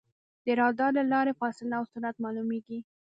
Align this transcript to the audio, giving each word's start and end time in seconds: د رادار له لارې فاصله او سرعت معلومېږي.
د 0.45 0.47
رادار 0.59 0.91
له 0.97 1.03
لارې 1.13 1.33
فاصله 1.41 1.75
او 1.79 1.85
سرعت 1.91 2.15
معلومېږي. 2.23 2.79